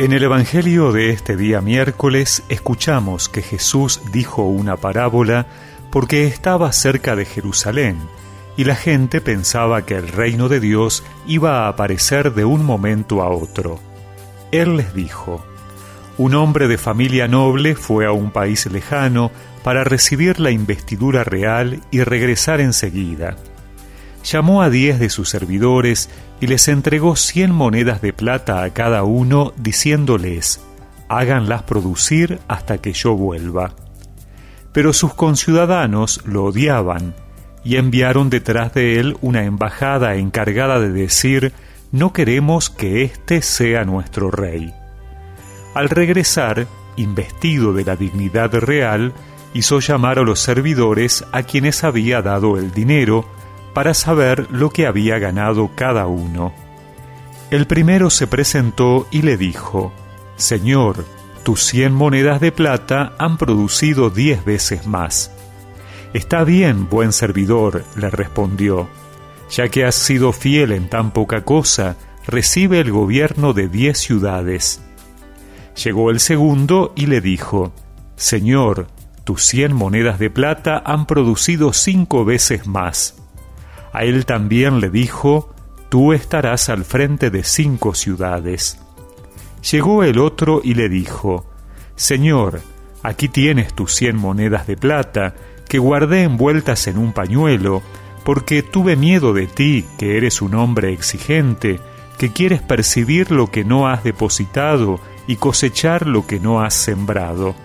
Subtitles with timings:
[0.00, 5.44] En el Evangelio de este día miércoles escuchamos que Jesús dijo una parábola
[5.90, 7.98] porque estaba cerca de Jerusalén
[8.56, 13.20] y la gente pensaba que el reino de Dios iba a aparecer de un momento
[13.20, 13.78] a otro.
[14.52, 15.44] Él les dijo,
[16.16, 19.30] un hombre de familia noble fue a un país lejano
[19.62, 23.36] para recibir la investidura real y regresar enseguida.
[24.24, 26.10] Llamó a diez de sus servidores
[26.40, 30.60] y les entregó cien monedas de plata a cada uno, diciéndoles,
[31.08, 33.74] háganlas producir hasta que yo vuelva.
[34.72, 37.14] Pero sus conciudadanos lo odiaban
[37.64, 41.52] y enviaron detrás de él una embajada encargada de decir,
[41.92, 44.72] no queremos que éste sea nuestro rey.
[45.74, 49.12] Al regresar, investido de la dignidad real,
[49.54, 53.26] hizo llamar a los servidores a quienes había dado el dinero,
[53.74, 56.52] para saber lo que había ganado cada uno.
[57.50, 59.92] El primero se presentó y le dijo,
[60.36, 61.04] Señor,
[61.42, 65.32] tus cien monedas de plata han producido diez veces más.
[66.12, 68.88] Está bien, buen servidor, le respondió,
[69.50, 74.82] ya que has sido fiel en tan poca cosa, recibe el gobierno de diez ciudades.
[75.82, 77.72] Llegó el segundo y le dijo,
[78.16, 78.88] Señor,
[79.24, 83.16] tus cien monedas de plata han producido cinco veces más.
[83.92, 85.52] A él también le dijo,
[85.90, 88.78] Tú estarás al frente de cinco ciudades.
[89.72, 91.44] Llegó el otro y le dijo,
[91.96, 92.60] Señor,
[93.02, 95.34] aquí tienes tus cien monedas de plata,
[95.68, 97.82] que guardé envueltas en un pañuelo,
[98.24, 101.80] porque tuve miedo de ti, que eres un hombre exigente,
[102.18, 107.56] que quieres percibir lo que no has depositado y cosechar lo que no has sembrado.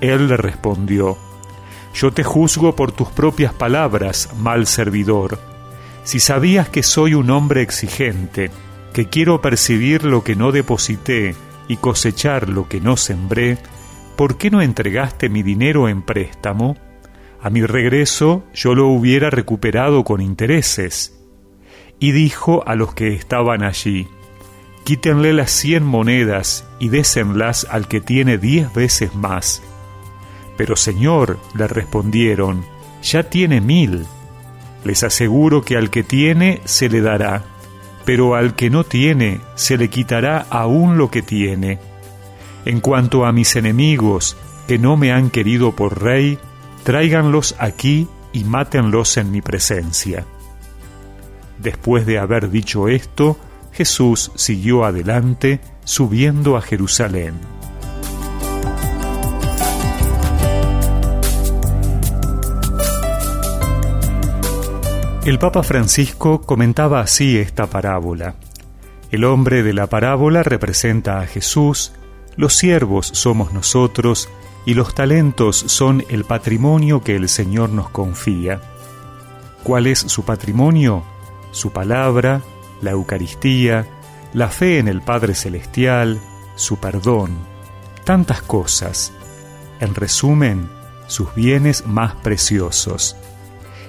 [0.00, 1.18] Él le respondió,
[1.94, 5.38] yo te juzgo por tus propias palabras, mal servidor.
[6.02, 8.50] Si sabías que soy un hombre exigente,
[8.92, 11.34] que quiero percibir lo que no deposité
[11.68, 13.58] y cosechar lo que no sembré,
[14.16, 16.76] ¿por qué no entregaste mi dinero en préstamo?
[17.40, 21.18] A mi regreso yo lo hubiera recuperado con intereses.
[22.00, 24.08] Y dijo a los que estaban allí,
[24.84, 29.62] Quítenle las cien monedas y désenlas al que tiene diez veces más
[30.56, 32.64] pero Señor, le respondieron,
[33.02, 34.06] ya tiene mil.
[34.84, 37.44] Les aseguro que al que tiene se le dará,
[38.04, 41.78] pero al que no tiene se le quitará aún lo que tiene.
[42.64, 46.38] En cuanto a mis enemigos, que no me han querido por rey,
[46.82, 50.24] tráiganlos aquí y mátenlos en mi presencia.
[51.58, 53.38] Después de haber dicho esto,
[53.72, 57.34] Jesús siguió adelante, subiendo a Jerusalén.
[65.24, 68.34] El Papa Francisco comentaba así esta parábola.
[69.10, 71.92] El hombre de la parábola representa a Jesús,
[72.36, 74.28] los siervos somos nosotros
[74.66, 78.60] y los talentos son el patrimonio que el Señor nos confía.
[79.62, 81.02] ¿Cuál es su patrimonio?
[81.52, 82.42] Su palabra,
[82.82, 83.86] la Eucaristía,
[84.34, 86.20] la fe en el Padre Celestial,
[86.54, 87.38] su perdón,
[88.04, 89.10] tantas cosas.
[89.80, 90.68] En resumen,
[91.06, 93.16] sus bienes más preciosos.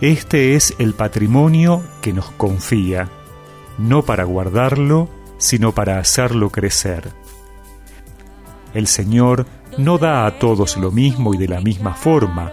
[0.00, 3.08] Este es el patrimonio que nos confía,
[3.78, 7.10] no para guardarlo, sino para hacerlo crecer.
[8.74, 12.52] El Señor no da a todos lo mismo y de la misma forma.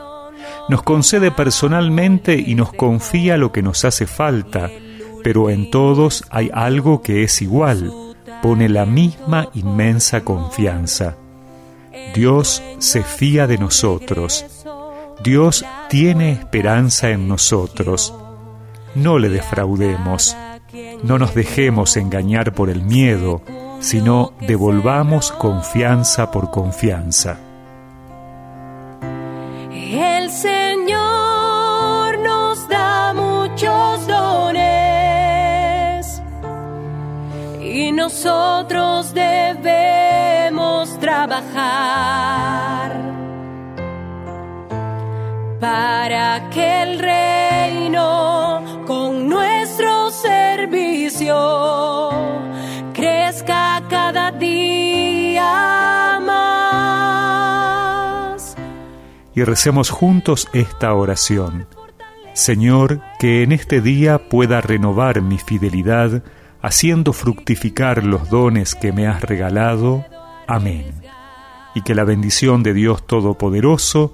[0.70, 4.72] Nos concede personalmente y nos confía lo que nos hace falta,
[5.24, 7.94] pero en todos hay algo que es igual,
[8.42, 11.16] pone la misma inmensa confianza.
[12.16, 14.55] Dios se fía de nosotros
[15.24, 18.14] Dios tiene esperanza en nosotros.
[18.94, 20.36] No le defraudemos,
[21.04, 23.42] no nos dejemos engañar por el miedo,
[23.80, 27.40] sino devolvamos confianza por confianza.
[29.72, 34.66] El Señor nos da muchos dones
[37.62, 39.25] y nosotros debemos
[45.66, 51.36] para que el reino con nuestro servicio
[52.94, 55.50] crezca cada día
[56.24, 57.66] más.
[59.34, 61.66] Y recemos juntos esta oración.
[62.34, 66.22] Señor, que en este día pueda renovar mi fidelidad,
[66.62, 70.06] haciendo fructificar los dones que me has regalado.
[70.46, 70.94] Amén.
[71.74, 74.14] Y que la bendición de Dios Todopoderoso,